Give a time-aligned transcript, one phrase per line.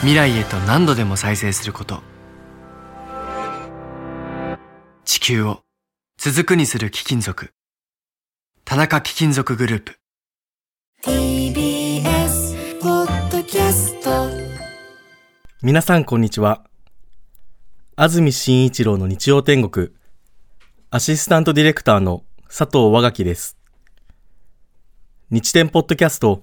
[0.00, 2.00] 未来へと何度でも再生すること
[5.04, 5.60] 地球を
[6.16, 7.52] 続くにする貴金属
[8.64, 9.98] 田中貴金属グループ
[11.04, 14.10] TBS ポッドキャスト
[15.62, 16.64] 皆さんこんにちは。
[17.94, 19.90] 安住紳一郎の日曜天国、
[20.90, 23.58] アシスタントディレクターの佐藤和垣です。
[25.30, 26.42] 日天ポッドキャスト、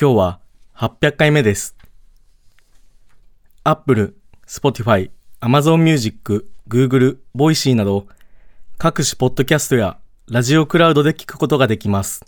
[0.00, 0.40] 今日は
[0.74, 1.75] 800回目です。
[3.68, 4.14] Apple、
[4.46, 8.06] Spotify、Amazon Music、Google、Voicy など、
[8.78, 12.24] 各種ポッドキャストやラジオクラウドで聞くことができます。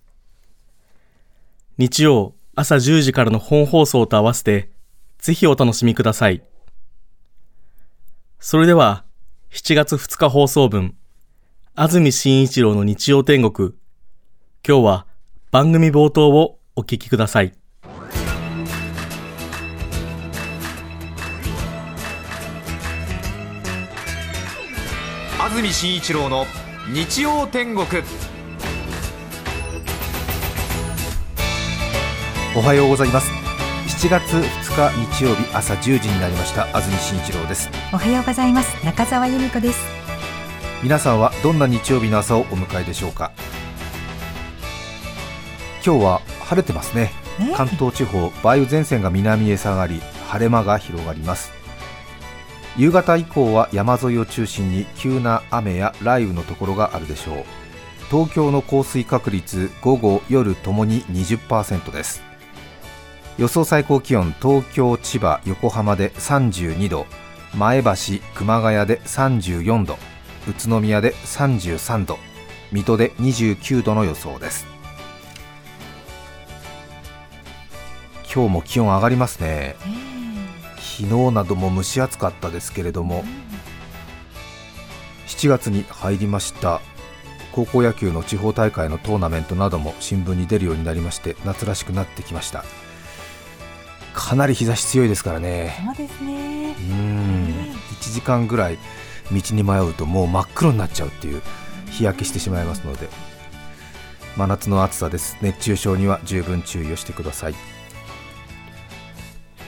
[1.76, 4.70] 日曜朝10時からの本放送と合わせて、
[5.18, 6.42] ぜひお楽しみください。
[8.40, 9.04] それでは、
[9.52, 10.96] 7月2日放送分、
[11.76, 13.74] 安住紳一郎の日曜天国。
[14.66, 15.06] 今日は
[15.52, 17.57] 番組冒頭をお聞きください。
[25.58, 26.46] 安住紳一郎の
[26.94, 27.84] 日曜天国。
[32.56, 33.28] おはようございます。
[33.88, 36.68] 7月2日日曜日朝10時になりました。
[36.76, 37.70] 安住紳一郎です。
[37.92, 38.86] おはようございます。
[38.86, 39.80] 中澤由美子です。
[40.84, 43.32] 皆さんはどんな日曜日の朝をお迎えでしょうか？
[45.84, 47.10] 今日は晴れてますね。
[47.40, 51.50] ね関東地方梅雨前線が南へ下がり晴れ間が広がります
[52.76, 57.44] 夕方以降は山沿いを中心に急な雨や雷雨のところがあるでしょう。
[58.10, 62.22] 東京の降水確率午後夜ともに20%です。
[63.36, 67.06] 予想最高気温東京千葉横浜で32度
[67.54, 67.90] 前橋
[68.34, 69.98] 熊谷で34度
[70.48, 72.18] 宇都宮で33度
[72.72, 74.66] 水戸で29度の予想です。
[78.32, 79.76] 今日も気温上がりますね。
[80.98, 83.22] 昨日なども蒸し暑かったですけれども
[85.28, 86.80] 7月に入りました。
[87.52, 92.64] 高校野球の地方大会のトーナメントなども新聞に出るようになりまして夏らしくなってきました。
[94.12, 95.80] かなり日差し強いですからね。
[95.86, 96.72] そうですね。
[96.72, 97.48] うーん。
[98.00, 98.78] 1時間ぐらい
[99.30, 101.42] 道に迷うともう真っ黒になっちゃうっていう
[101.90, 103.08] 日焼けしてしまいますので。
[104.36, 105.36] 真夏の暑さです。
[105.42, 107.54] 熱中症には十分注意をしてください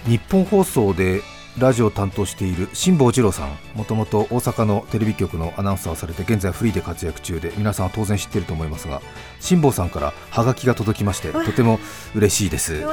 [0.06, 1.22] 日本放送で
[1.58, 9.02] ラジオを担当している辛坊治郎さんもともと大阪のテレビ局のアナウンサーをされて現在フリーで活躍中で皆さんは当然知っていると思いますが
[9.40, 11.78] 辛坊さんからハガキが届きましてとても
[12.14, 12.84] 嬉しいです。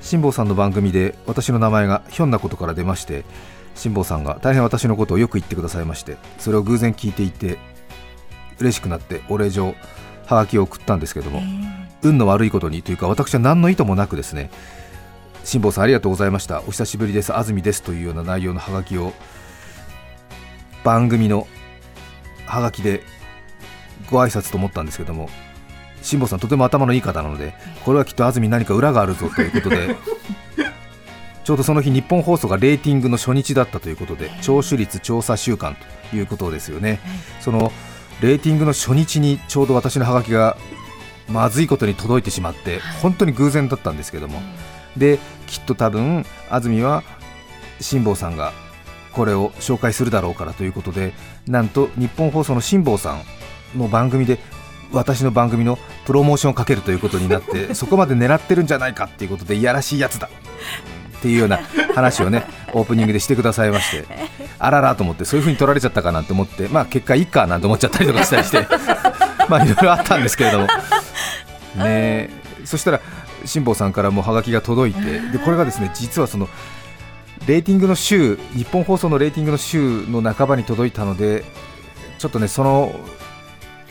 [0.00, 3.24] 辛坊さんの番組で私の名前がひょんなことから出まして
[3.74, 7.58] 辛坊さんが大変私のことをよく言ってくださいましてそれを偶然聞いていて
[8.58, 9.74] 嬉しくなってお礼状
[10.26, 11.42] はがきを送ったんですけども、
[12.02, 14.50] 運の悪いことにというか私は何の意図もなくですね
[15.44, 16.62] 辛坊さんありがとうございました。
[16.62, 17.34] お久しぶりです。
[17.34, 17.82] 安住です。
[17.82, 19.12] というような内容のハガキを
[20.84, 21.46] 番組の
[22.46, 23.02] ハガキで
[24.10, 25.28] ご挨拶と思ったんですけども
[26.02, 29.96] 辛坊さんとても頭のいい方なのでこれはきっと安住に何か裏があるぞということで
[31.44, 35.76] ちょうどその日日本放送がレーティングの初日だったということで聴取率調査週間
[36.10, 37.00] ということですよね。
[37.40, 37.72] その
[38.20, 40.56] レーティングの初日にちょうど私のハガキが
[41.28, 44.42] まずいことに届いてしまって本当に偶然だったんですけども
[44.96, 47.02] できっと多分安住は
[47.80, 48.52] 辛坊さんが
[49.12, 51.12] これを紹介するだろうからということで
[51.46, 54.38] なんと日本放送の辛坊さんの番組で
[54.92, 60.28] 私の番組のプロモーションをかけるということになって そこまで狙ってるんじゃないかっていうことでいやらしいやつだ
[61.18, 61.60] っていうような
[61.94, 64.04] 話をねオープニングでしてくださいまして
[64.58, 68.66] あららと思ってそういう風に取られちゃったかなと思ってまあ結果いいかなんて思っちゃったりとかしたりして
[69.48, 70.66] まあいろいろあったんですけれども。
[70.66, 72.30] ねえ
[72.64, 73.00] そしたら
[73.44, 76.48] 辛坊さんからもハガキが届いてでこれがですね実はその
[77.46, 81.44] レーティングの週日本放送のレーティングの週の半ばに届いたので
[82.18, 82.92] ちょっとねその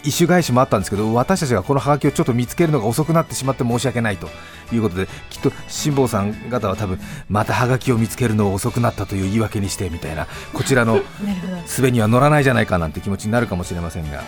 [0.04, 4.30] 一種返しもあったんですけど私たちがこのハガキをちょっと見つけるのが遅くなってしまって申し訳ないと
[4.72, 10.94] いうことできっと辛坊さん方は多分またハガキを見つけるのが遅くなったという言い訳にしてみたいなこちらの
[11.24, 11.58] なるほど。
[11.78, 14.24] 滑には乗らないじゃないかなんて気持ちになるかもしれませんが。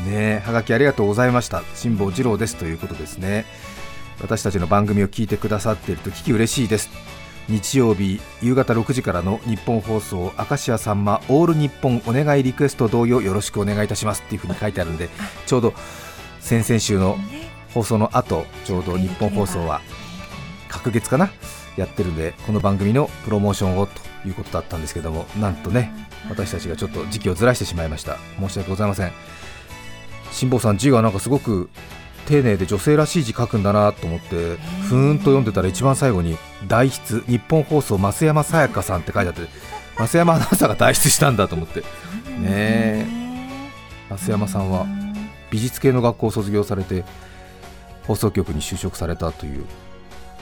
[0.00, 1.62] ねえはがきありがとうございました。
[1.74, 3.44] 辛坊治郎ですということですね
[4.22, 6.90] 私たちの番組を聞いてくださっていると聞き嬉しいです。
[7.48, 15.08] 日曜日夕方6時からの日本放送明石家さんまオール日本お願いリクエスト同様よろしくお願いいたしますっていうふうに書いてあるんで
[15.46, 15.74] ちょうど
[16.38, 17.18] 先々週の
[17.74, 19.80] 放送の後ちょうど日本放送は
[20.68, 21.30] 隔月かな
[21.76, 23.92] やってるんでこの番組のプロモーションをと
[24.28, 25.92] いうことだったんですけどもなんとね
[26.28, 28.18] 私たちがちょっと時期をずらしてしまいました。
[28.38, 29.12] 申し訳ございません。
[30.32, 31.70] 辛坊さん字がなんかすごく
[32.30, 34.56] 丁寧で女性らしい字書くんだなと思って
[34.88, 36.38] ふーんと読んでたら一番最後に
[36.68, 39.42] 代筆日本放送増山さやかさんって書いてあって
[39.98, 41.80] 増山アナウンサーが代筆したんだと思って。
[41.80, 41.86] ね。
[42.46, 43.06] え。
[44.10, 44.86] 増山さんは
[45.50, 47.04] 美術系の学校を卒業されて
[48.06, 49.64] 放送局に就職されたという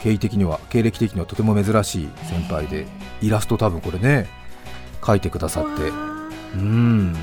[0.03, 2.87] 経緯的には経歴的にはとても珍しい先輩で
[3.23, 4.29] イラスト多分これね
[5.01, 5.89] 描いてくださって。
[6.55, 7.17] うん。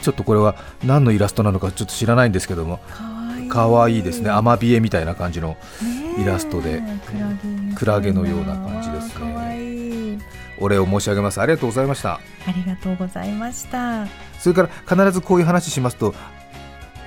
[0.00, 0.54] ちょっとこれは
[0.84, 2.80] 何のイラストなのかちょっと知らないんですけども
[3.50, 4.30] 可愛いですね。
[4.30, 5.56] アマビエみたいな感じの
[6.18, 6.82] イラストで。
[7.74, 8.54] クラゲのような。
[8.54, 10.18] 感じですね。
[10.58, 11.40] お礼を申し上げます。
[11.40, 12.14] ありがとうございました。
[12.14, 12.20] あ
[12.54, 14.06] りがとうございました。
[14.38, 14.68] それから
[15.06, 16.14] 必ずこういう話しますと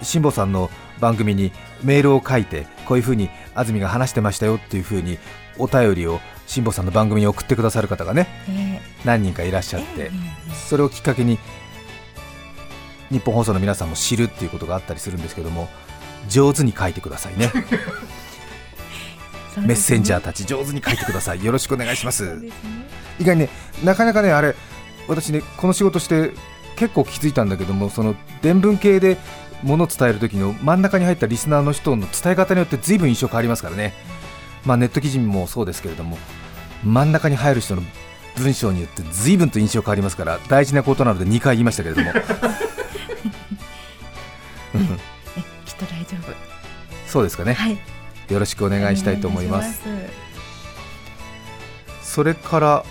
[0.02, 0.70] 辛坊さんの
[1.00, 1.52] 番組に
[1.84, 5.18] メールを書いてこういうふうに安住が話してましたよっていうふうに
[5.58, 10.12] お便りを辛坊さんの番組に送ってくださる方がねえ何人かいらっしゃってえ。
[10.68, 11.40] それをきっかけに
[13.10, 15.70] 日本放送の皆さんも知るっていうことがあったりするんですけども
[16.30, 17.52] 上手に書いてください ね。
[19.58, 21.44] メッセンジャーたち上手に書いてください。
[21.44, 22.38] よろしくお願いします。
[22.40, 22.50] ね。
[23.20, 23.50] 意外にね
[23.84, 24.56] なかなかねあれ
[25.08, 26.32] 私ねこの仕事して
[26.76, 29.18] 結構気づいたんだけどもその伝聞系で
[29.62, 33.94] 物を伝える時の真ん中に入ったリスナーの人の伝え方によって随分印象変わりますからね。
[34.66, 36.18] まあネット記事もそうですけれども
[36.84, 37.84] 真ん中に入る人の
[38.38, 42.12] 文章によって随分と印象変わりますから大事なことなので2回言いましたけれども
[46.14, 46.36] 丈夫。
[47.08, 47.54] そうですかね。
[47.54, 47.78] はい。
[48.30, 49.82] よろしくお願いしたいと思います。
[52.02, 52.86] それから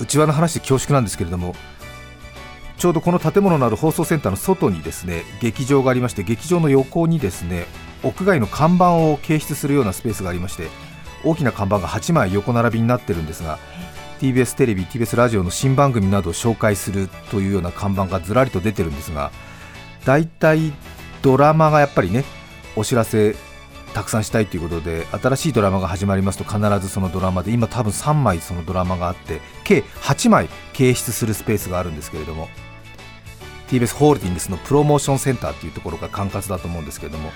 [0.00, 1.54] 内輪の話で恐縮なんですけれども
[2.78, 7.66] ちょうどこの建物のある放送センターの外にですね劇場がありまして劇場の横にですね
[8.02, 10.68] 屋外の看板を掲出するようなスペースがありまして
[11.24, 13.58] 大きな看板が8枚横並びになってるんですが
[14.20, 19.32] TBS テレビ TBS ラジオの新番組などを紹介するというような看板がずらりと出てるんですが
[20.06, 20.72] 大体
[21.22, 22.24] ドラマがやっぱりね
[22.76, 23.34] お知らせ
[23.94, 32.48] たくさんしたいということで新しいドラマが始まりますと必ずそのドラマで今多分3枚そのドラマがあって計8枚掲出するスペースがあるんですけれども
[33.68, 37.30] TBS ホールディングスのプロモーションセンターっていうところが管轄だと思うんですけれども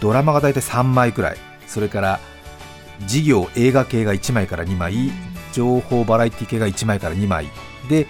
[0.00, 1.36] ドラマが大体3枚くらい。
[1.66, 2.20] それから
[3.06, 5.10] 事業映画系が1枚から2枚。
[5.52, 7.48] 情報バラエティ系が1枚から2枚。
[7.88, 8.06] で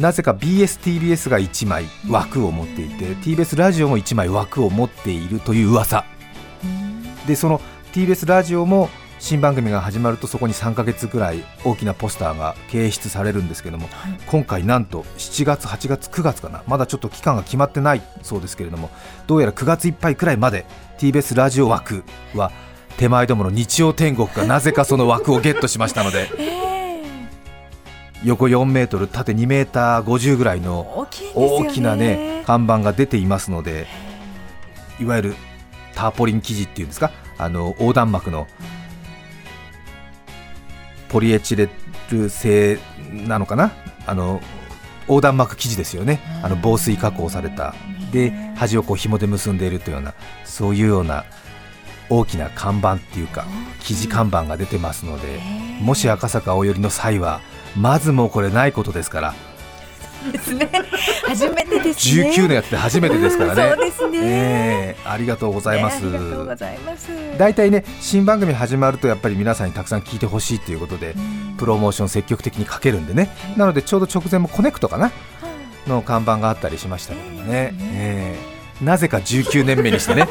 [0.00, 6.06] なぜか BSTBS が1枚枠を持っていて TBS ラジオも1枚枠を持っているという噂。
[7.26, 7.60] でその
[7.92, 8.88] TBS ラジオも
[9.18, 13.90] 新番組が始まるとそこに3ヶ月ぐらい大きなポスターが掲出されるんですけども、
[14.26, 16.64] 今回なんと7月8月9月かな。
[16.66, 18.88] まだちょっと期間が決まってないそうですけれども
[19.26, 20.64] どうやら9月いっぱいくらいまで
[20.98, 22.04] TBS ラジオ枠
[22.34, 22.50] は
[22.96, 26.30] 手前どもの日曜天国がなぜかその枠をゲットしましたので
[28.24, 33.86] 横4メートル縦2メーター50ぐらいの大きなね看板が出ていますので
[35.00, 35.34] いわゆる
[35.94, 37.10] ターポリン生地っていうんですか？
[37.38, 38.46] あの横断幕の
[41.08, 41.68] ポリエチレ
[42.10, 42.78] ル製
[43.10, 43.72] なのかな？
[44.06, 44.40] あの
[45.08, 46.20] 横断幕生地ですよね。
[46.42, 47.74] あの防水加工された。
[48.12, 50.14] で端をこう紐で結んでいるというような
[50.44, 51.24] そういうような
[52.08, 53.46] 大きな看板っていうか
[53.80, 55.40] 生地看板が出てますので
[55.80, 57.40] もし赤坂お寄りの際は
[57.76, 59.34] まずもうこれないことですから。
[60.32, 60.68] ですね。
[61.26, 62.30] 初めてですね。
[62.30, 63.68] 19年やって初めてですからね。
[63.70, 64.18] そうですね。
[64.22, 66.02] ええありがとうございます。
[66.04, 67.08] ねありがとうございます。
[67.38, 71.14] 大体ね新番組始まるとやっぱり皆さんにたくさん聞いてほしいということで
[71.58, 73.30] プロモーション積極的にかけるんでね。
[73.56, 75.10] なのでちょうど直前もコネクトかな。
[75.86, 78.36] の看板があったりしましたけどもね、え
[78.82, 78.84] え。
[78.84, 80.28] なぜか19年目にしてね。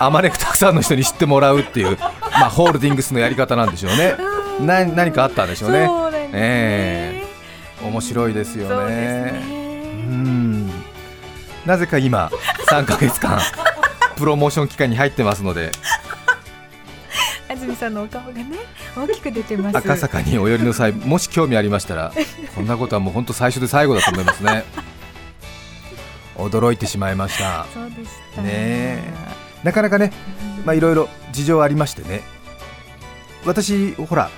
[0.00, 5.86] あまねくたくさんの人に知ってもらうっていう、まあ、ホールディングスのやり方なんでしょうねな何かあったんでしょうね。
[5.86, 6.30] そうね。
[6.32, 7.22] え
[7.82, 7.86] え。
[7.86, 8.94] 面白いですよね。
[8.94, 9.42] ね。
[10.08, 10.70] うん。
[11.66, 12.30] なぜか今
[12.68, 13.40] 3ヶ月間
[14.16, 15.72] プロモーション期間に入ってますので。
[17.48, 18.44] 安住さんのお顔がね
[18.96, 19.76] 大きく出てます。
[19.76, 22.12] 赤坂にお寄りの際もし興味ありましたら
[22.54, 24.64] こんなことはもう本当最初で最後だと思いますね。
[26.36, 27.66] 驚いてしまいました。
[27.72, 28.42] そうでした。
[28.42, 29.12] ねえ。
[29.62, 30.12] なかなかね
[30.64, 32.22] まあいろいろ事情ありましてね。
[33.44, 34.30] 私ほら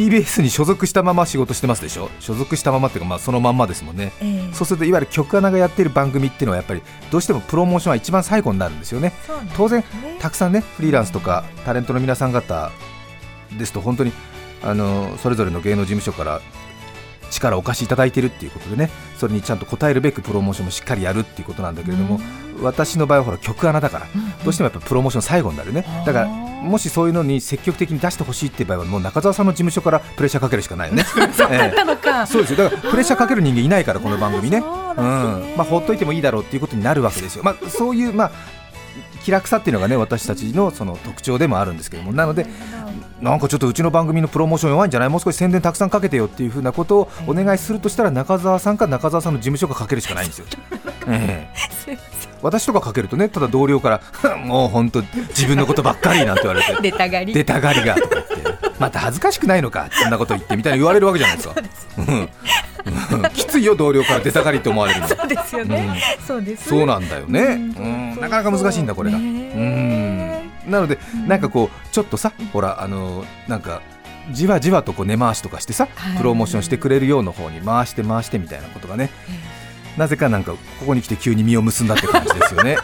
[0.00, 2.10] TBS に所属したまま仕事してますでしょ？
[2.20, 4.54] 所属したままっていうか、まあ、そのまんまですもんね、ええ。
[4.54, 9.08] そうするといわゆる曲穴がやってる番組っていうのはやっぱりどうしてもプロモーションは一番最後になるんですよね。
[9.08, 9.14] ね。
[9.56, 9.84] 当然
[10.18, 12.72] たくさんねフリーランスとかタレントの皆さん方
[13.58, 14.12] ですと本当に
[14.62, 16.40] あのそれぞれの芸能事務所から
[17.30, 22.18] 力をお貸しいただいているっていうことでねそれにちゃんと応えるべくプロモーションもしっかりやるっていうことなんだけれども、
[22.60, 24.06] 私の場合はほら曲穴だから、
[24.44, 25.84] どうしてもやっぱプロモーション最後になるね。
[26.04, 31.04] だからもしそういうのに積極的に出してほしいっていう場合はもう中澤さんの事務所からプレッシャーかけるしかないよね。
[31.32, 32.64] そうだったのか、そうですよ。
[32.64, 34.60] だからプレッシャーかける人間いないからこの番組ね。
[34.60, 35.54] ねうん。
[35.56, 38.30] まあ、ほっといてもいいだろうっていうことになるわけですよ、まあ、そういう、まあ、
[39.24, 42.12] 気楽さっていうのがね私たちのその特徴でもあるんですけども。
[42.12, 42.46] なので
[43.20, 50.46] なんかちょっとうちの番組のプロモーション弱いんじゃないもう少し宣伝たくさんかけてよっていうふうなことをお願いするとしたら中澤さんか中澤さんの事務所がかけるしかないんですよ。
[51.06, 51.50] え
[51.86, 51.98] え
[52.42, 56.72] 私とかかけるとねただ同僚から もう本当自分のことばっかりなんて言われて。
[56.72, 57.34] ん 出たがり。
[57.34, 57.94] 出たがりが。
[57.94, 61.54] とか言ってまた恥ずかしくないのかそんなこと言ってみたいに言われるわけじゃないですか。
[61.98, 62.28] うん。
[63.22, 63.30] うん。
[63.30, 65.08] きついよ同僚から出たがりって思われるの。
[65.08, 66.68] そうですよね、そうです。
[66.70, 68.14] そうなんだよね、うん。
[68.14, 69.26] うん、なかなか難しいんだこれが、うね。
[69.26, 73.82] ん、なのでなんかこうちょっとさほらあのなんか
[74.32, 76.16] じわじわとこう根回しとかしてさはい。
[76.16, 79.10] プロモーションしてくれるような方に回して回してみたいなことがね
[80.00, 82.78] なぜかなんかここに来て急に実を結んだって感じですよね。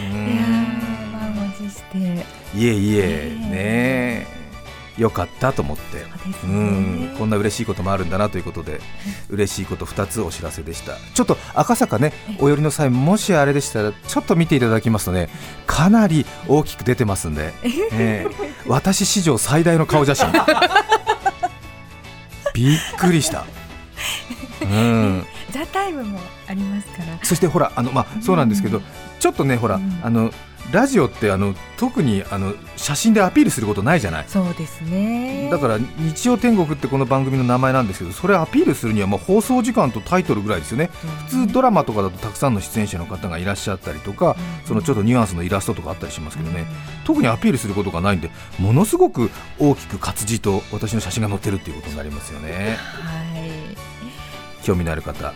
[0.00, 0.04] う い
[0.36, 1.96] やんー満を持して。
[2.54, 4.26] いえいえね
[4.98, 6.04] よかったと思って。
[6.42, 7.14] そうん。
[7.16, 8.82] こんな嬉しいこともあるんだなということで
[9.30, 10.98] 嬉しいこと2つお知らせでした。
[11.14, 15.30] ちょっと赤坂ねお寄りの際もしあれでしたらちょっと見ていただきますとね
[15.66, 17.54] かなり大きく出てますんで、
[17.92, 18.30] ええ。
[18.66, 20.30] 私史上最大の顔写真。
[22.52, 23.46] びっくりした。
[24.60, 26.18] うんザタイムも
[26.48, 27.18] ありますから。
[27.22, 28.84] そしてほらあのまあそうなんですけど、うん
[29.22, 30.00] ちょっとねほら、うん。
[30.02, 30.32] あの
[30.72, 34.24] ラジオってあの特にあの写真でアピールすることないじゃない。
[34.26, 35.48] そうですね。
[35.50, 40.90] だから日曜天国ってこの番組の名前なんですけどそれアピールするにはまあ放送時間とタイトルぐらいですよね。
[41.28, 46.64] 普通ドラマとかだとたくさんの出演者の方がいらっしゃったりとかそのちょっとニュアンスのイラストとかあったりしますけどね。
[47.04, 52.76] 特にアピールすることがないんでものすごく大きく活字と私の写真が載ってるっていうことになりますよね。
[52.80, 53.71] はい
[54.62, 55.34] 興味のある方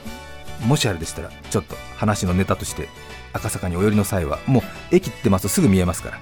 [0.67, 2.89] もしあれでしたらちょっと話のネタとして
[3.33, 4.63] 赤坂にお寄りの際はもう
[4.95, 6.19] 駅ってますとすぐ見えますから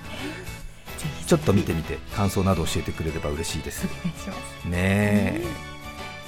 [1.27, 3.85] ちょっと見てみて感想など教えてくれれば嬉しいです。
[4.67, 5.45] ねえ。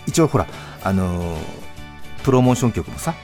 [0.07, 0.47] 一応ほら
[0.83, 1.67] あのー
[2.27, 3.15] プロモーション局もさ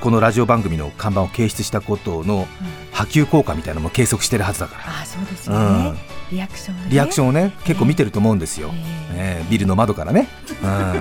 [0.00, 2.48] このラジオ番組の看板を掲出したことの
[2.92, 5.96] 波及効果みたいなのも計測してるはずだかあそうですよら、ね、うん、
[6.36, 8.70] リアクション、ね、リアクションをね結構見てると思うんですよ、
[9.12, 9.42] え。
[9.42, 10.28] ええビルの窓からね、
[10.60, 10.94] うん、あ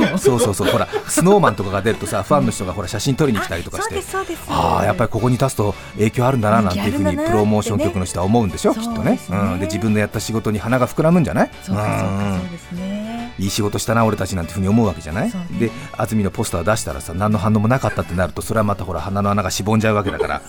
[0.18, 4.02] そうそうそうほらスノーマンとかが出るとさファンの人がほら写真撮りに来たりとかして
[4.48, 9.18] ああやっぱりここに立つと影響あるんだななんていうふうにプロモーション局の人は思うんでしょ、きっとね。
[9.26, 11.50] そうん、で自分のやった仕事に花が膨らむんじゃない？
[11.62, 12.18] そうかそううん。
[12.34, 13.32] かそうですね。
[13.38, 20.42] いい仕事したな俺たちなんてふうに思うわけじゃない、で安住のポスター出したらさ何の反応もなかったってなるとそれはまたほら鼻の穴がしぼんじゃうわけだから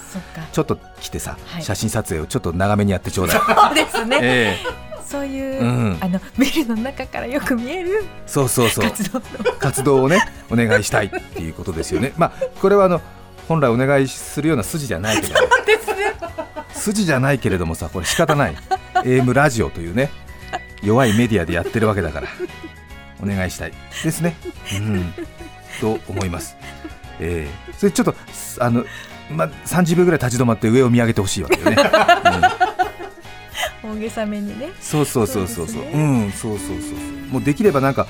[0.52, 3.38] ちょっと来てさ、はい写真撮影をちょっと長めにやってちょうだい。
[3.40, 4.58] そうですね、え
[5.04, 5.98] そういう、うん。
[6.02, 8.86] あのビルの中からよく見えるえそうそうそう。
[8.86, 9.26] 活動の。
[9.60, 10.20] 活動をね
[10.50, 12.14] お願いしたいっていうことですよね。
[12.18, 12.32] まあ
[12.62, 13.02] これはあの
[13.48, 15.34] 本来お願いするような筋じゃないけど
[16.74, 18.56] 筋じゃないけれどもさこれ仕方ない。
[19.04, 20.10] AM ラジオというね
[20.82, 22.28] 弱いメディアでやってるわけだから。
[23.22, 23.74] お願いしたい。
[24.04, 24.36] ですね。
[24.78, 25.14] うん。
[25.80, 26.58] と思います。
[27.20, 27.74] ええ。
[27.78, 28.16] それちょっと
[28.60, 28.86] あの
[29.32, 32.73] まあ30秒ぐらい立ち止まって上を見上げてほしいわけよね、うん
[33.84, 34.72] 大げさめにね。
[34.80, 35.82] そうそうそうそうそう。
[35.84, 35.92] ね。
[35.94, 35.98] う
[36.28, 37.34] んそうそうそうそう。
[37.34, 38.08] もうできればなんか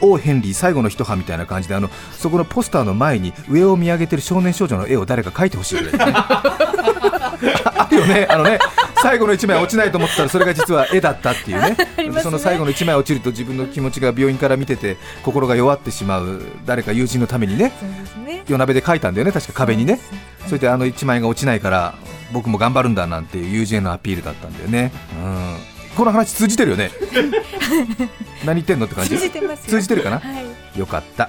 [0.00, 8.26] 王ヘンリー最後の一派みたいな感じであのそこのポスターの前に上を見上げてる少年少女の絵を誰か描いてほしいぐらい、ね、あるよね。
[8.28, 8.58] あのね
[9.02, 11.76] 最後の一枚落ちないと思ってたらそれが実は絵だったっていうね。
[12.10, 12.20] ね。
[12.20, 17.72] その最後の一枚落ちると自分の気持ちが病院から見てて心が弱ってしまう誰か友人のためにね
[18.24, 18.44] ね。
[18.48, 20.00] 夜鍋で描いたんだよね確か壁にね。
[20.46, 21.94] それであの一枚が落ちないから
[22.32, 24.92] 僕も頑張るんだなんていう友人へのアピールだったんだよね、
[25.22, 25.56] うん、
[25.96, 26.90] この話通じてるよね。
[28.44, 29.16] 何言ってんのって感じ？
[29.16, 30.18] 通じてるかな？
[30.18, 30.40] は
[30.74, 30.78] い。
[30.78, 31.28] よかった。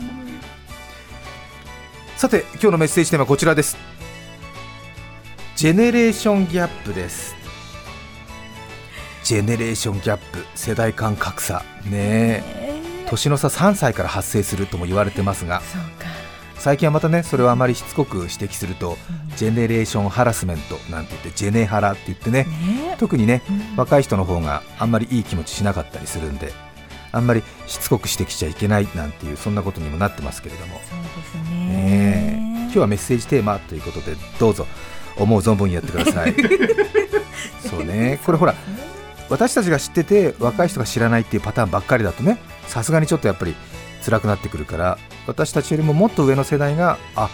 [2.17, 3.77] さて今日のメッセージテーマはこちらです。
[5.55, 7.35] ジェネレーションギャップです。
[9.23, 10.45] ジェネレーションギャップ。
[10.55, 11.63] 世代間格差。
[11.85, 12.43] ねえ。
[12.45, 12.81] え。
[13.05, 15.61] ー年の差3歳から発生するとも言われてますが。
[15.61, 15.81] そう。
[15.81, 15.96] か
[16.59, 18.97] 最近はまたねそれをあまりしつこく指摘すると
[19.35, 22.95] ジェネレーションハラスメントなんて言ってジェネハラって言ってねね。
[22.99, 23.75] 特にねうん。
[23.77, 26.51] 若い人の方があんまりいい気持ちしなかったりするんで
[27.11, 31.69] あんまりしつこく指摘しちゃいけないなんていうそんなことにもなってますけれども、そうですね。
[31.71, 32.37] え。
[32.37, 34.67] ね今日はメッセージテーマということでどうぞ
[35.17, 36.35] 思う存分やってください。
[37.67, 38.19] そうね。
[38.25, 38.53] これほら
[39.29, 42.37] 私たちが知ってて若い人が知らないっていうパターンばっかりだとね
[42.67, 43.55] さすがにちょっとやっぱり
[44.07, 44.97] 辛くなってくるから
[45.27, 47.29] 私たちよりももっと上の世代があ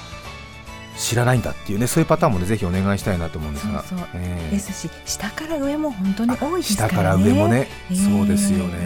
[0.98, 3.84] 知らないんだっていうねそういうパターンもねぜひお願いしたいなと思うんですが。
[4.52, 6.94] ですし下から上も本当に多いですからね。
[6.94, 7.96] 下から上もね、ええ。
[7.96, 8.78] そうですようね。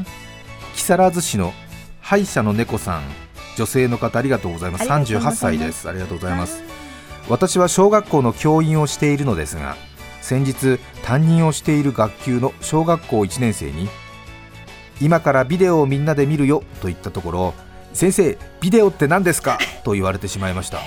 [0.00, 0.06] ん
[0.74, 1.52] 木更津市の
[2.00, 3.02] 歯医者の猫さん
[3.56, 4.82] 女性の方ありがとうございます。
[4.82, 5.44] ありがとうございます。
[5.44, 5.88] 38歳です。
[5.88, 6.62] ありがとうございます。
[7.28, 9.76] 私は小学校の教員をしているのですが
[10.22, 13.88] 先日担任をしている学級の小学校1年生に
[15.00, 17.54] 今からビデオをみんなで見るよと言ったところ
[17.92, 19.58] 先生ビデオって何ですか？
[19.84, 20.78] と言われてしまいました。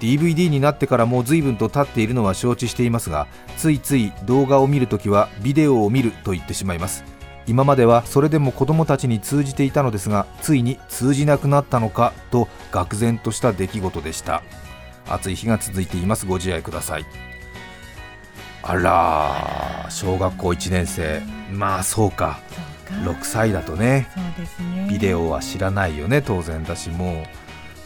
[0.00, 3.26] DVD になってからもう随分と経っているのは承知していますが
[3.58, 7.04] ついつい動画を見るときはビデオを見ると言ってしまいます。
[7.46, 14.42] 今まではそれでも子供たちに通じていたのですがついに通じなくなったのかと愕然とした出来事でした。
[15.08, 16.24] 暑い日が続いています。
[16.26, 17.04] ご自愛ください。
[18.62, 21.20] あらー小学校1年生。
[21.52, 22.38] まあそうか
[22.90, 23.10] か。
[23.10, 24.08] 6歳だとね。
[24.14, 24.88] そうですね。
[24.90, 26.22] ビデオは知らないよね。
[26.22, 27.26] 当然だしもう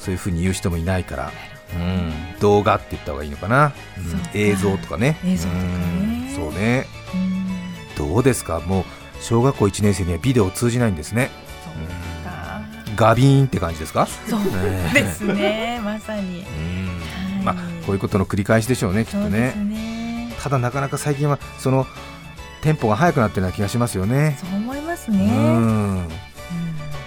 [0.01, 1.33] そういうふうに言う人もいないから、
[1.75, 4.39] うん、動画って言った方がいいのかな、うん。
[4.39, 5.19] 映像とかね。
[5.25, 6.27] 映像とかね。
[6.29, 6.35] うん。
[6.35, 6.87] そうね。
[7.15, 8.09] うん。
[8.09, 8.61] どうですか？
[8.61, 8.85] もう
[9.21, 11.31] 小学校1年生にはビデオ通じないんですね。
[11.65, 12.63] そうか。
[12.97, 14.07] ガビーンって感じですか？
[14.07, 15.81] そうねですね。
[15.83, 16.45] まさに。
[17.45, 17.55] まあ
[17.87, 19.53] こういうことの繰り返しでしょうねきっとね。
[19.57, 20.33] ね。
[20.43, 21.87] ただなかなか最近はその
[22.63, 24.39] テンポが速くなってるような気がしますよね。
[24.41, 24.61] そう
[24.95, 26.09] ますうね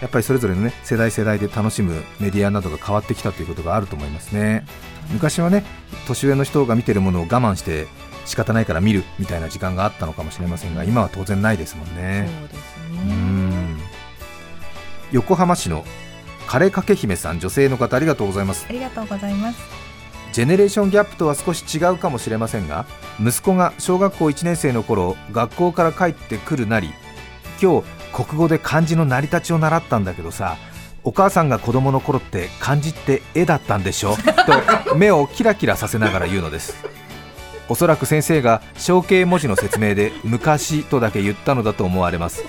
[0.01, 4.65] やっぱりそれぞれのね世代世代で楽しむメディアなどが変わってきたということがあると思いますね。
[5.11, 5.63] 昔はね
[6.07, 7.87] 年上の人が見てるものを我慢して
[8.25, 12.29] 仕方ないから見るみたいな時間があったのかもしれませんが今は当然ないですもんね。
[12.39, 12.59] そうです
[12.91, 13.77] うねん。
[15.13, 15.83] 横浜市の
[16.45, 18.65] カレーかけ姫さん女性の方ありがとうございます。
[18.69, 19.59] ありがとうございます。
[20.33, 22.85] ジェネレーションギャップとは少し違うかもしれませんが
[23.19, 26.93] 息子が小学校1年生の頃学校から帰ってくるなり
[27.61, 30.57] 今日国語で漢字の成り立ちを習ったんだけどさ
[31.03, 34.15] お母さんが子供の頃って漢字って絵だったんでしょ？
[34.87, 36.75] と 目をキラキラさせながら言うのです。
[37.69, 42.43] おそらく先生が象形文字の説明で昔とだけ言ったのだと思われます。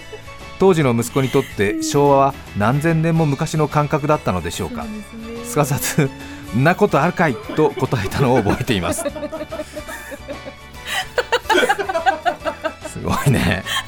[0.59, 4.85] 当時の息子にとって昭和は何千年も昔の感覚だったのでしょうか。
[5.45, 6.11] すかさず
[6.57, 9.05] 「んなことあるかい!」と答えたのを覚えています。
[12.89, 13.63] すごいね。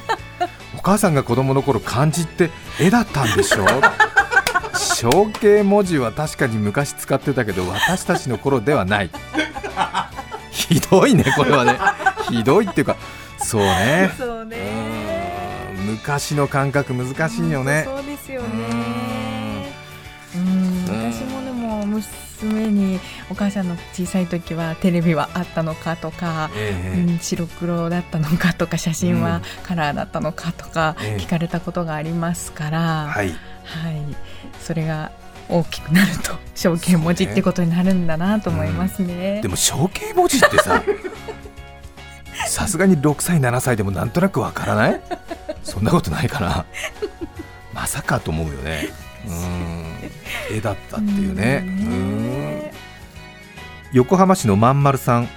[0.81, 3.65] 母さんが子供の頃漢字って絵だったんでしょ？
[4.73, 9.09] 象形文字は確かに昔使ってたけど私たちの頃ではない。
[10.51, 11.79] ひどいねこれはね。
[12.29, 12.95] ひどいっていうか
[13.37, 14.11] そうね。
[14.17, 17.83] そううね昔の感覚難しいよね。
[17.85, 18.47] そうですよね
[22.41, 29.21] 娘にお母さんの小さい時はテレビはあったのかとか、えうん、白黒だったのかとか写真うん。
[29.21, 31.23] はカラーだったのかとかええ。
[31.23, 33.29] 聞かれたことがありますから、はい。
[33.29, 33.35] はい、
[34.59, 35.11] それが
[35.47, 39.41] 大きくなると象形文字ってことになるんだなと思いますね。
[39.41, 40.81] でも象形文字ってさ
[42.47, 45.01] さすがに6歳7歳でもなんとなくわからない？
[45.63, 46.65] そんなことないかな？
[47.73, 48.89] まさかと思うよね
[49.27, 50.55] うん。
[50.55, 51.63] 絵だったっていうね。
[51.65, 52.61] うん。
[53.93, 55.29] 横浜市のまんまるさん。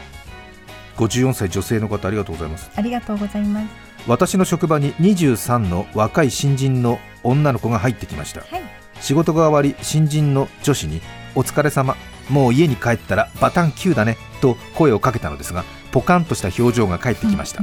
[0.96, 2.70] 54歳女性の方ありがとうございます。
[2.74, 3.66] ありがとうございます。
[4.06, 8.40] 私の職場に23の若い新人の女の子が入ってきました。
[8.40, 8.62] はい、
[9.00, 11.00] 仕事が終わり新人の女子に
[11.34, 11.96] 「お疲れ様
[12.28, 17.62] もう家に帰ったらバタン9だね」と声をかけたのですがポカンとした表情が返ってきました。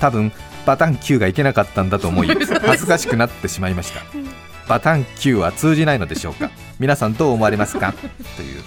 [0.00, 0.32] 多分
[0.64, 2.46] バタン9がいけなかったんだと思い恥
[2.78, 4.00] ずかしくなってしまいました
[4.68, 6.50] バタン9は通じないのでしょうか？
[6.78, 7.94] 皆さんどう思われますか？
[8.36, 8.62] という。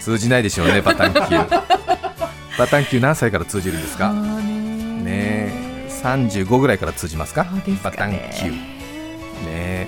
[0.00, 1.48] 通じないでしょうねバタン9
[2.58, 4.12] バタン9何歳から通じるんですか？
[4.12, 4.22] ね
[5.02, 5.88] ねえ。
[6.02, 7.46] 35ぐらいから通じますか？
[7.82, 8.56] バタンかね9ね
[9.46, 9.86] え。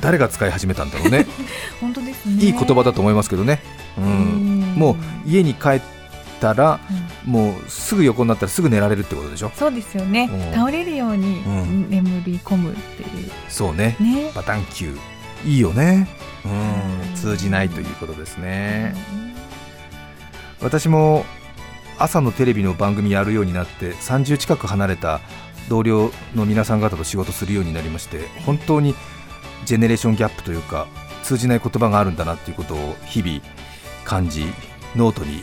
[0.00, 1.26] 誰が使い始めたんだろうね？
[1.80, 2.42] 本当ですね。
[2.44, 3.60] いい言葉だと思いますけどね、
[3.98, 4.60] うん、うん。
[4.76, 4.96] もう
[5.28, 5.80] 家に帰っ
[6.40, 6.80] たら
[7.24, 9.50] もうすぐ横になったらすぐ寝られるってことでしょ？
[9.54, 10.28] そうですよね。
[10.32, 10.52] うん。
[10.52, 11.90] 倒れるようにうん。
[11.90, 13.06] 眠り込むってい
[13.48, 13.96] そうね。
[14.00, 14.30] うね。
[14.34, 14.96] バタン9
[15.46, 16.08] いいよね。
[16.44, 17.12] ううん。
[17.12, 18.94] ん通じないということですね。
[20.60, 21.24] 私も
[21.98, 25.20] 朝のテレビの番組やるようになって30近く離れた
[25.68, 28.94] 同僚の皆さん方と仕事するようになりまして本当に
[29.64, 30.86] ジェネレーションギャップというか
[31.22, 33.40] 通じない言葉があるんだなっていうことを日々
[34.04, 34.44] 感じ
[34.96, 35.42] ノートに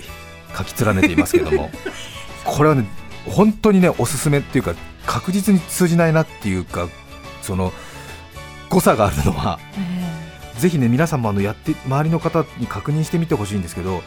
[0.57, 1.69] 書き連ねていますけども。
[2.45, 2.85] これはね
[3.27, 4.73] 本当にねおすすめっていうか
[5.05, 6.87] 確実に通じないなっていうか
[7.43, 7.71] その
[8.69, 14.01] 誤差があるのはえぜひね皆さんもあのやって周りの方に確認してみてほしいんですけど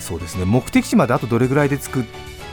[0.00, 2.04] そうですね目的地まであとどれぐらいで着く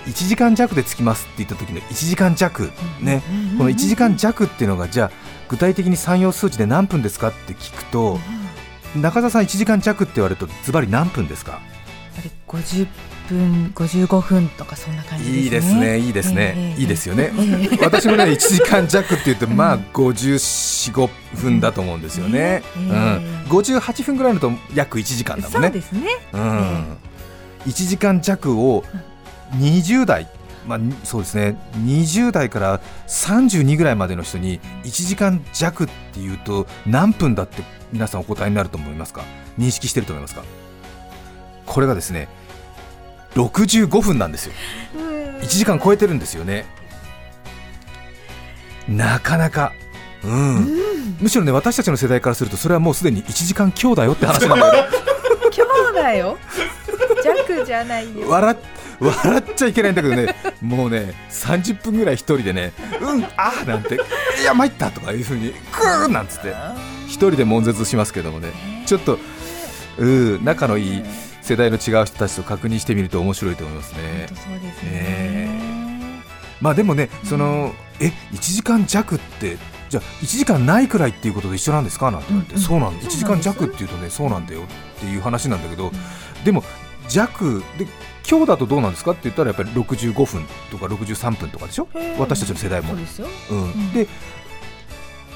[0.05, 3.23] 1時間弱で着きますって言った時の1時間弱ね
[3.57, 5.11] この1時間弱っていうのがじゃあ
[5.47, 8.19] 具体的に産用数値で何分ですかって聞くと
[8.95, 11.59] 中澤さん1時間弱って言われるとズバリ何分ですか？
[12.15, 12.87] ぱり50
[13.29, 15.39] 分55分とかそんな感じですね。
[15.41, 15.99] いいですね。
[15.99, 17.77] いいですね、ええいいですよね、ええ。
[17.83, 22.81] 私もね1時間弱って言ってまあ545分だと思うんですよね、ええ。
[22.81, 22.89] うん、
[23.49, 26.07] 58分ぐらいのと約1時間だもんそうねですね。
[26.33, 26.97] うん、
[27.67, 28.83] 1時間弱を
[29.57, 30.27] 20代、
[30.67, 31.57] まあ、にそうですね。
[31.85, 39.23] 20代から32ぐらいまでの人に1時間弱っていうと何分だって皆さんお答えになると思いますか？
[39.57, 40.43] 認識してると思いますか？
[41.69, 42.27] これがですね
[43.35, 44.53] 65分なんですよ。
[45.41, 46.65] 1時間超えてるんですよね。
[48.87, 49.71] なかなか
[50.23, 54.89] うん、むしろね私たちの世代からするとそれはもうすでに1時間強だよって話なんだよね。
[55.55, 56.37] 今日だよ。
[57.23, 58.27] 弱じゃないよ。
[58.27, 58.57] 笑っ
[58.99, 63.97] 笑っちゃいけないんだけどね、もうね、30分ぐらい一人でね、うん、あーなんて、い
[64.43, 66.53] や、参ったとかいうふうに、くーなんつって、
[67.07, 68.49] 一人で悶絶しますけどもね、
[68.85, 69.17] ちょっと、
[69.99, 71.03] うー仲のいい
[71.49, 74.27] 世代の違う人たちと確認してみると面白いと思いますね。
[74.27, 76.23] そうですえね
[76.61, 79.57] まあでもね、その、え、1時間弱って、
[79.89, 82.11] じゃあ1時間ないくらいっていうことと一緒なんですか？
[82.11, 82.67] なんて言われて、うんうん。
[82.67, 85.91] そうなんだ、1時間弱っていうとね、そうなんだよっていう話なんだけど、
[86.45, 86.63] でも
[87.09, 87.87] 弱で
[88.29, 91.87] 今日だとどうなんですかって言ったらやっぱり65分とか63分とかでしょ？
[92.19, 92.95] 私たちの世代も。
[92.95, 93.27] ですよ。
[93.49, 93.69] うん。
[93.69, 93.93] ん。
[93.93, 94.07] で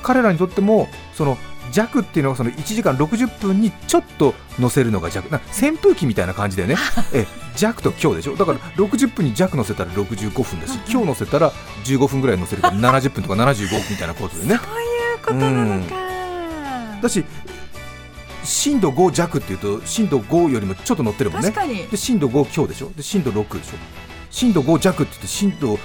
[0.04, 1.38] 彼らにとってもその
[1.74, 5.30] 弱っていうのはその1時間60分にちょっと乗せるのが弱。
[5.30, 6.76] な扇風機みたいな感じでね。
[7.14, 7.26] え
[7.58, 8.36] 弱と強でしょ。
[8.36, 11.52] だから60分に弱乗せたら65分だし強乗せたら
[11.84, 14.60] 15分ぐらい乗せるから 70分とか75分みたいなことでね。
[14.64, 15.96] そういうことなのか。
[17.02, 17.26] だし
[18.44, 21.52] 震度5弱っていうと震度5よりもちょっと乗ってるもんね。
[21.90, 22.92] で震度5強でしょ。
[22.96, 23.72] で震度6でしょ。
[24.30, 25.80] 震度5弱って言って震度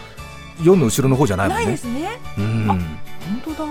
[0.62, 1.64] 4の後ろの方じゃないもんね。
[1.64, 2.18] ないですね。
[2.38, 2.98] うん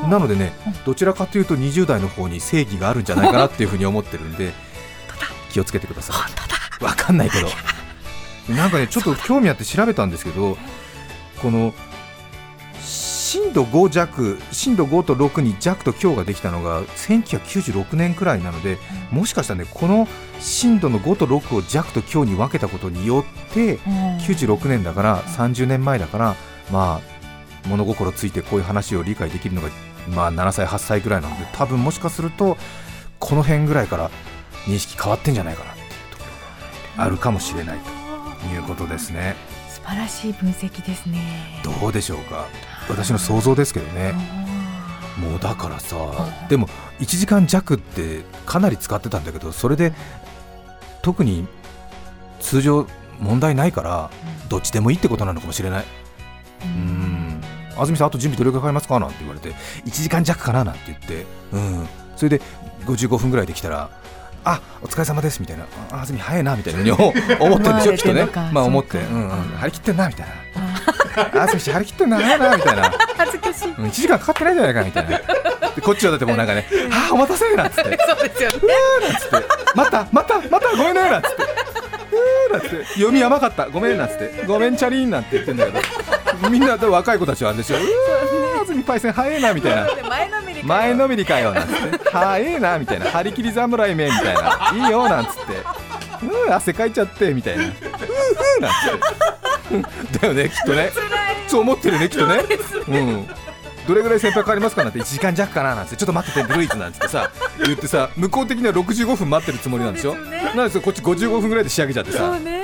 [0.09, 0.53] なのでね
[0.85, 4.53] どちらかというと20代の方に正義があるんじゃないかなっていうふうに思ってるんで
[5.51, 6.13] 気をつけてくださ
[6.81, 6.83] い。
[6.83, 7.47] わかんないけど。
[8.53, 10.57] なんかねちょっと興味あって調べたんですけど
[11.41, 11.73] この
[12.81, 18.77] 震度5弱震度5と6に弱と強ができたのが1996年くらいなので
[19.11, 20.07] もしかしたらねこの
[20.39, 26.35] 震度の5と6を弱と強に分けたことによって96年だから30年前だから
[26.71, 27.16] まあ
[27.67, 29.69] 物心ついてこういう話を理解できるのが
[30.09, 32.57] まあ7歳8歳ぐらいなので多分もしかすると
[33.19, 34.11] この辺ぐらいから
[34.65, 39.35] 認識変わってんじゃないかなっていうところがあるかもしれないということですね。
[39.69, 41.61] 素晴らしい分析ですね。
[41.63, 42.47] どうでしょうか。
[42.89, 44.13] 私の想像ですけどね。
[45.17, 45.95] もうだからさ
[46.47, 46.67] でも
[46.99, 49.91] 1時間弱ってかなり使ってたんだけどそれで
[51.01, 51.47] 特に
[52.39, 52.85] 通常
[53.19, 54.11] 問題ないから
[54.47, 55.85] どっちでもいいってことなのかもしれない。
[56.63, 56.96] うん
[57.79, 58.99] 安住さんあと準備どれくらいかかりますか？
[58.99, 59.49] なんて言われて
[59.85, 60.63] 1時間弱かな？
[60.63, 61.87] なんて言ってうん。
[62.15, 62.41] それで
[62.85, 63.89] 55分ぐらいできたら
[64.43, 67.07] あお疲れ様ですみたいなあ安住早いなみたいなに思
[67.39, 67.93] 思ってるんでしょ？
[67.97, 68.27] きっとね。
[68.53, 68.91] まあ思って。
[69.03, 69.21] そうん。
[69.29, 69.57] うん。
[69.59, 70.33] 張り切ってんなみたいな。
[71.43, 72.93] 安住氏張り切ってんな早いなみたいな。
[73.17, 73.67] 恥ずかしい。
[73.69, 75.19] うん1時間かかってないじゃないかみたいな。
[75.75, 77.83] でこっちはだってもうなんかね「ああお待たせ」なんつって。
[77.83, 77.89] そ
[78.25, 78.57] うですよね
[79.75, 81.43] 「またまたまたごめんね」なんつって
[82.11, 83.69] 「うーて読み甘かった。
[83.69, 85.79] ごめんなんつって「ごめんチャリン」なんて言ってんだけど。
[86.49, 89.87] みんな若い子たちはあれでしょ「うー安住パイセン早えな」みたいな。
[90.63, 91.51] 前のめりかよ。
[91.53, 95.37] なんつって「早えな」みたいな「張り切り侍め」みたいな「いいよ」なんつって
[96.47, 97.71] 「うん汗かいちゃって」みたいな「うー」
[98.61, 100.19] なんつって。
[100.19, 100.91] だよねきっとね。
[101.47, 102.39] そう思ってるねきっとね。
[102.87, 103.27] うん
[103.87, 107.31] どれぐらい先輩かかりますかなんて1時間弱かななんてちょっと待っててルイーツなんつってさ
[107.65, 110.15] 言ってさ向こう的には65分待ってるつもりなんでしょ？
[110.15, 112.17] なんですよこっち55分ぐらいで仕上げちゃってさ。
[112.19, 112.63] そうね。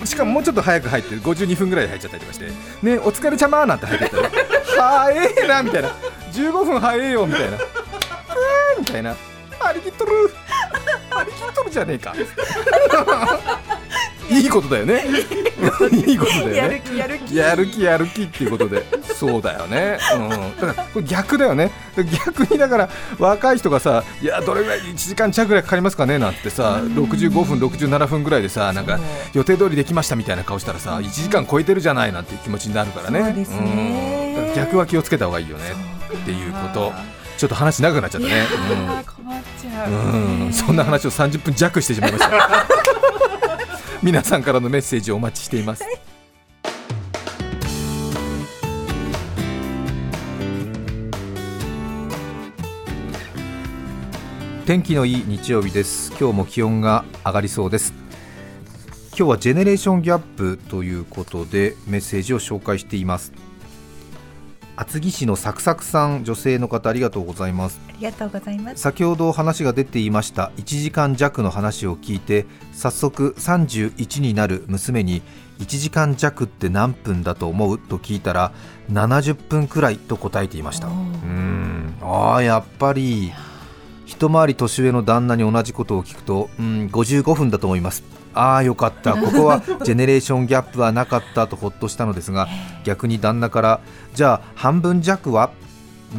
[0.00, 1.22] うん、しかももうちょっと早く入ってる。
[1.22, 2.46] 52分ぐらいで入っちゃったりとかして
[2.82, 4.30] 「ねお疲れちゃま」なんて入ってったら
[5.06, 5.88] 「早えな」みたいな
[6.32, 9.14] 「15分早えよ」みたいな「うーみたいな
[9.60, 10.12] 「張り切っとる。
[11.10, 12.14] 張り切っとるじゃねえか」
[14.30, 15.04] いいことだよね。
[15.92, 16.56] いいことだよね。
[16.56, 17.36] やる気 やる気。
[17.36, 18.82] やる気やる気っていうことで
[19.22, 20.28] そうだよね、うん、
[20.60, 21.70] だからこれ逆だよね。
[22.26, 28.98] 逆にだから若い人がさいやどれぐらい1時間弱ぐらいかかりますかねなんてさ65分67分ぐらいでさなんか
[29.32, 33.32] 予定通りできましたみたいな顔したらさ1時間超えてるじゃないなんていう気持ちになるからね。
[33.32, 34.46] ね。
[34.48, 34.54] うん。
[34.56, 35.64] 逆は気をつけた方がいいよね。
[36.12, 36.92] っていうこと。
[37.36, 38.34] ちょっと話長くなっちゃったね、
[38.88, 39.90] あー困っちゃう。
[39.90, 40.46] うん。
[40.46, 42.30] うん、そんな話を30分弱してしまいました。
[44.02, 45.84] 皆さんからのメッセージをお待ちしています
[54.66, 56.12] 天気のいい日曜日です。
[56.20, 57.92] 今日も気温が上がりそうです。
[59.08, 63.32] 今日はジェネレーションギャップということでメッセージを紹介しています。
[64.76, 67.80] 厚木市のサクサクさん女性の方ありがとうございます。
[67.88, 68.80] ありがとうございます。
[68.80, 75.22] 先ほど話が出ていました1時間弱の話を聞いて早速31になる娘に
[75.58, 77.78] 1時間弱って何分だと思う？
[77.78, 78.52] と聞いたら
[78.92, 80.86] 70分くらいと答えていました。
[80.86, 81.94] うん。
[82.00, 83.32] あーやっぱり
[84.12, 88.04] 一回り年上の旦那に同じことを聞くとうん55分だと思います。
[88.34, 89.14] ああよかった。
[89.20, 92.46] ここはジェネレーションギャップはなかったとほっとしたのですが
[92.84, 93.80] 逆に旦那から
[94.14, 95.50] じゃあ半分弱は？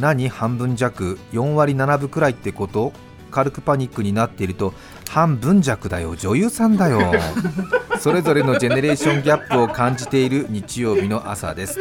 [0.00, 0.28] 何？
[0.28, 2.92] 半分弱？4割7分くらいってこと？
[3.30, 4.74] 軽くパニックになっていると
[5.08, 6.16] 半分弱だよ。
[6.16, 7.12] 女優さんだよ。
[8.00, 11.78] それぞれのジェネレーションギャップを感じている日曜日の朝です。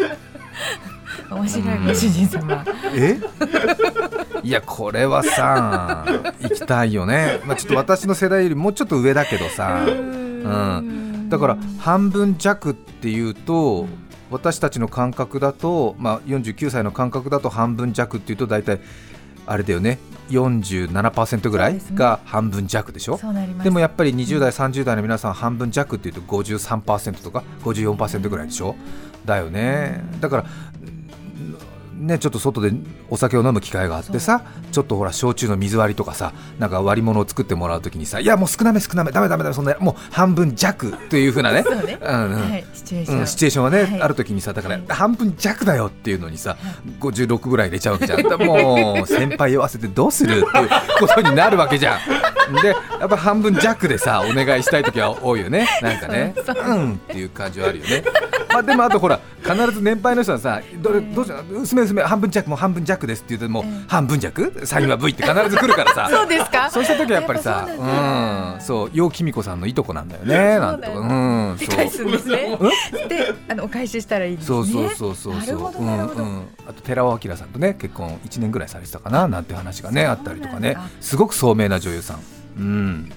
[1.32, 2.64] 面白いご主人様。
[2.96, 3.20] え？
[4.44, 6.06] いやこれはさ
[6.42, 13.88] 行きたいよね、まあ、ちょっと私の世代よりもうちょっと上だけどさ、うん、だから半分弱っていうと
[14.30, 18.80] 私たちの感覚だと、まあ、49歳の感覚だと半分弱っていうと大体
[19.46, 20.00] あれだよね。
[20.30, 23.20] 47%ぐらいが半分弱でしょ？
[23.62, 28.76] でもやっぱり20代、30代の皆さん半分弱っていうと53%とか54%ぐらいでしょ？
[29.26, 30.02] だよね。
[30.22, 30.46] だから
[31.94, 32.72] ね、ちょっと外で
[33.10, 41.64] お酒を飲む機会があってさちょっとほら焼酎の水割りとかさなんか割り物を作ってもらうときにさいやもう少なめ少なめだめだめだめそんなもう半分弱というふうなね
[42.74, 44.02] シチュエーション、はね、はい。
[44.02, 44.86] あるときにさだから、はい。
[44.90, 46.58] 半分弱だよっていうのにさ、
[47.00, 48.44] 56ぐらい入れちゃうわけじゃん。
[48.46, 52.00] もう先輩酔わせてどうするっていうことになるわけじゃん。
[52.62, 55.68] でやっぱ半分弱でさお願いしたいときは多いよね。
[55.82, 56.36] なんかね。
[56.68, 56.94] うん。
[56.94, 58.04] っていう感じはあるよね
[58.54, 64.66] まあでもあとほら必ず年配の人はさどれどうしよう娘娘半分弱もう半分弱ですって言うともう半分弱？
[64.66, 66.08] サインは V って必ず来るからさ。
[66.10, 66.70] そうですか？
[66.70, 70.92] そうした時はやっぱりさうなんそう楊貴美子さんのいとこなんだよねなんと。
[70.92, 71.04] かう
[71.54, 71.76] んそう。
[71.76, 72.58] 返すんですね。
[73.10, 74.48] であのお返ししたらいいですね。
[74.48, 75.84] そうそうそうそうそう。
[75.84, 76.48] うんうん。
[76.68, 80.78] あと寺尾明さんとね結婚1年ぐらいされてたかななんて話がねあったりとかね。
[81.02, 82.20] すごく聡明な女優さん。
[82.58, 83.12] うん。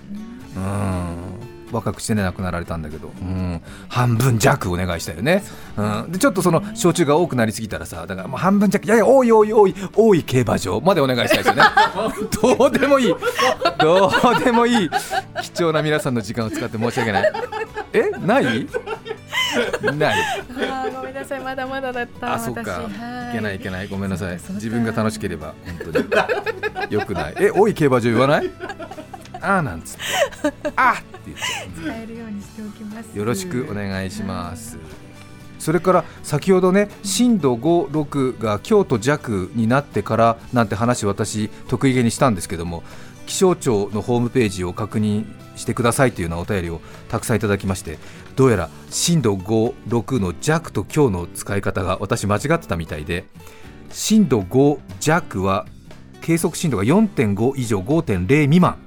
[0.57, 5.43] うん若くしてね亡くなられたんだけど、うん、半分弱お願いしたよね、
[5.77, 11.63] うん、でちょっとその焼酎が多くなりすぎたらさだからもう半分弱いやいや多い多い多い多い競馬場までお願いしたいですよね。
[12.59, 13.15] どうでもいい。
[13.81, 14.91] どうでもいい。
[15.43, 17.33] 貴重な皆さんの時間を使って申し訳ない。
[17.93, 18.11] え？
[18.25, 18.67] ない？
[19.97, 22.61] ないあーごめんなさいまだまだだったあ、そうか。
[22.61, 23.89] 私いけないいけない。
[23.89, 26.07] ごめんなさい自分が楽しければ本当に
[26.91, 27.35] 良くない。
[27.39, 28.51] え、多い競馬場言わない？
[29.41, 30.03] あーなんつって。
[30.77, 33.19] あーって言っちゃ使えるようにしておきますう。
[33.19, 34.79] よろしくお願いします。
[35.59, 42.85] それから先ほどね震度5、6が京都弱になってからなんて話を私得意げにしたんですけども
[43.27, 45.25] 気象庁のホームページを確認
[45.57, 47.99] してくださいというようなお便りをたくさんいただきまして
[48.37, 53.25] どうやら震度5、6の弱と強の使い方が私間違ってたみたいで
[53.91, 55.67] 震度5弱は
[56.21, 58.79] 計測震度が4.5以上5.0未満。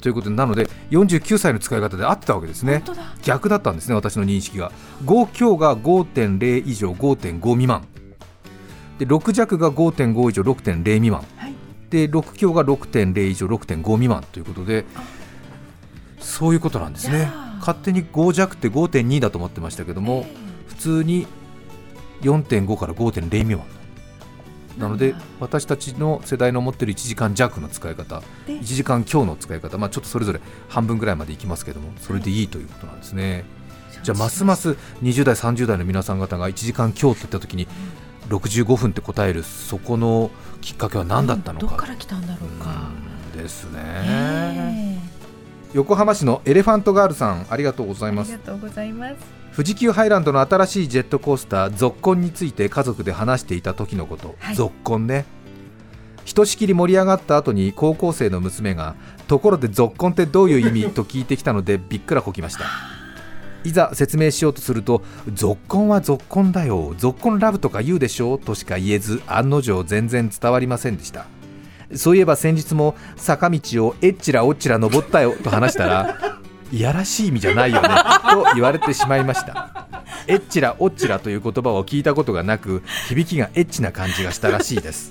[0.00, 2.84] ということでなので49歳の使い方で合ってたわけですね。
[3.22, 4.70] 逆だったんですね私の認識が。
[5.04, 7.84] 5強が5.0以上5.5未満。
[8.98, 11.54] で6弱が5.5以上6.0未満、はい。
[11.90, 14.84] で6強が6.0以上6.5未満ということで
[16.18, 20.26] そういうことなんですね勝手に5弱って5.2だと思ってましたけども、
[20.68, 21.26] 普通に
[22.22, 23.64] 4.5から5.0未満。
[24.78, 33.44] なので私たちの世代の持ってる1時間弱の使い方で1時間強の使い方、まあ、ちょっとそれぞれ半分ぐらいまでいきますけどもそれでいいということなんですね。
[34.04, 37.66] じゃあますます20代30代の皆さん方が1時間強って言った時に
[38.28, 42.92] 65分って答えるそこのきっかけは何だったのどっかから来たんだろうか。
[43.32, 43.42] うん。
[43.42, 43.80] ですね。
[43.84, 44.98] え
[45.74, 48.30] 横浜市のエレファントガールさんありがとうございます。
[48.32, 49.16] えありがとうございます。
[49.54, 54.54] 富士急ハイランドの新しいジェットコースターゾッコンについて家族で話していた時のこと、はい。
[54.54, 55.24] ゾッコンね。
[56.24, 58.94] ひとしきり盛り上がった後に高校生の娘が
[59.28, 62.64] ところでゾッコンってどういう意味と聞いてきたので びっくらこきました。
[63.64, 65.02] いざ説明しようとすると
[65.34, 66.94] ゾッコンはゾッコンだよ。
[66.96, 68.38] ゾッコンラブとか言うでしょ？
[68.38, 71.26] としか言えず案の定全然伝わりませんでした
[71.94, 76.16] そういえば先日も坂道をえっちらおっちら登ったよと話したら
[76.70, 77.88] いやらしい意味じゃないよね
[78.30, 79.86] と言われてしまいました。
[80.26, 85.10] えっちらおっちらという言葉を聞いたことがなく響きがエッチな感じがしたらしいです。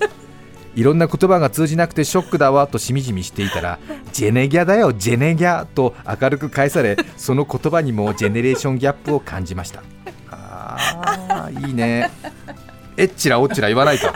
[0.76, 3.80] いろんな言葉が通じなくてショックだわとしみじみしていたら
[4.12, 9.82] ジェネギャだよジェネギャと明るく返されその言葉にもジェネレーションギャップを感じました。
[10.30, 12.08] あーいいね。
[12.96, 14.06] えっちらおっちら言わないと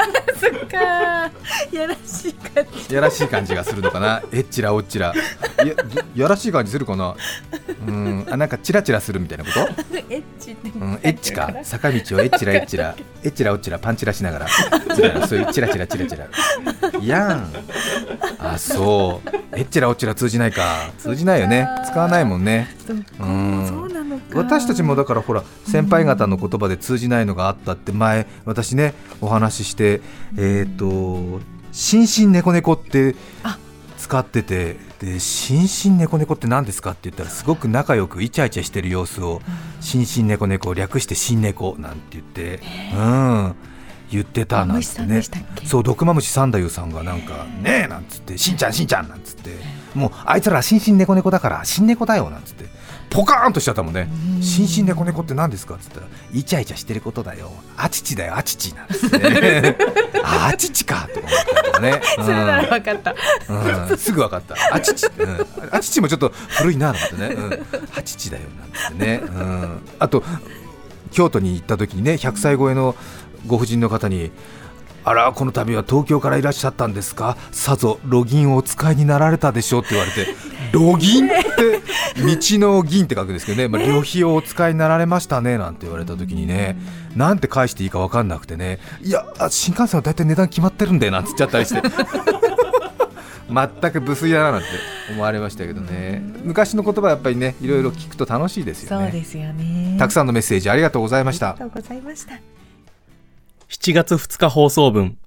[0.43, 0.77] そっか。
[0.77, 2.95] やらしい感じ。
[2.95, 4.23] やらしい感じがするのかな。
[4.33, 5.15] えっちらおっちら。
[5.65, 5.75] いや
[6.17, 7.15] やらしい感じするかな。
[7.87, 8.27] うん。
[8.29, 9.61] あなんかチラチラするみたいなこと？
[10.11, 10.69] エッチって。
[10.71, 11.53] うん、エッチか。
[11.63, 14.47] 坂道をエッチラエッチラエッチラおっちらパンチラしながら。
[14.89, 15.27] みたいな。
[15.29, 16.27] そういうチラチラチラチラ。
[17.01, 17.53] やん。
[18.39, 19.29] あそう。
[19.57, 20.91] エッチラおっちら通じないか。
[20.99, 21.69] 通じないよね。
[21.87, 22.75] 使わないもんね。
[23.21, 23.92] うん
[24.35, 30.01] 私たちもだからほら先輩方の言葉で通じないのがあったって前私ねお話しして
[30.39, 31.41] えっ、と
[31.73, 33.59] 「しんしん猫猫」ってあ。
[34.03, 39.41] 使っててで「しんしん猫猫って何ですか?」って言ったらすごく仲良くイチャイチャしてる様子を
[39.81, 40.07] 「しん。
[40.07, 42.61] しん猫猫」略して「しん猫」なんて言って
[42.97, 43.55] うん
[44.11, 45.23] 言ってたなんてね。
[45.65, 49.57] そう毒マムシ三太夫さんがなんか「ねえ」なんつって「しんちゃんしんちゃん」なんつって
[49.95, 52.65] もうあいつらしんしん猫猫だからしん猫だよなんつって
[53.13, 54.09] ポカーンとしちゃったもんね
[54.41, 57.53] 「しんしん猫猫って何ですか?」っつったら「イチャイチャしてることだよ。
[57.77, 59.77] あちちだよあちち」なんつってね。
[60.25, 63.15] あ あちちかとか思ったね、 それなら分かった。
[63.49, 63.91] うん。
[63.91, 64.55] うん、すぐ分かった。
[64.73, 68.45] あちち、うん、あちちもちょっと古いななんてね、うん、あちちだよ
[68.81, 70.23] なんてね、うん、あと
[71.11, 72.95] 京都に行った時にね100歳超えの
[73.47, 74.31] ご婦人の方に
[75.05, 77.37] あらこの度は東京からいらっしゃったんですか？
[77.51, 79.79] さぞロギンをお使いになられたでしょ？
[79.79, 80.35] うって言われて
[80.73, 81.82] ロギンって道
[82.17, 86.77] の銀って書くんですけどね、まあ、旅費をお使いになられましたねなんて言われた時にね。
[87.17, 88.79] なんて返していいか分かんなくてね。
[89.03, 91.83] いやあ新幹線は大体値段決まってるんだよなんつっちゃったりして。
[93.53, 94.67] 全く無粋だななんて
[95.11, 96.23] 思われましたけどね。
[96.43, 99.07] 昔の言葉やっぱりねいろいろ聞くと楽しいですよね。
[99.07, 99.97] そうですよね。
[99.99, 101.51] たくさんのメッセージありがとうございました。
[101.51, 102.35] ありがとうございました。
[103.69, 105.19] 7月2日放送分、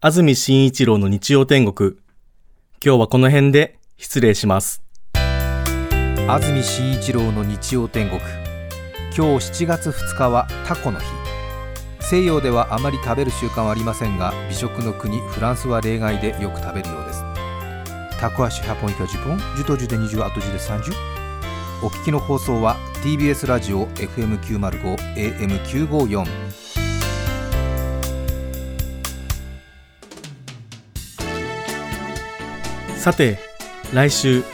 [0.00, 1.96] 安住紳一郎の日曜天国。
[2.84, 4.87] 今日はこの辺で失礼します。
[6.30, 8.20] 安住紳一郎の日曜天国。
[9.16, 11.06] 今日7月2日はタコの日。
[12.00, 17.24] 西洋ではあまり食べる習慣はありませんが美食の国フランスは例外でよく食べるようです。
[18.20, 20.92] タコ足100本以下10本10と10で20あと10で30
[21.82, 26.26] お聞きの放送は TBS ラジオ FM905 AM954
[32.98, 33.38] さて、
[33.94, 34.44] 来週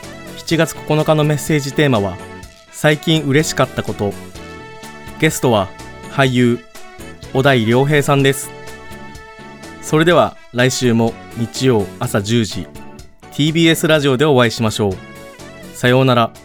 [0.45, 2.19] 7月9日のメッセージテーマは、
[2.71, 4.13] 最近嬉しかったこと。
[5.19, 5.69] ゲストは
[6.11, 6.59] 俳優、
[7.33, 8.51] 小田井良平さんです。
[9.81, 12.67] それでは来週も日曜朝10時、
[13.31, 14.93] TBS ラジオでお会いしましょう。
[15.75, 16.44] さようなら。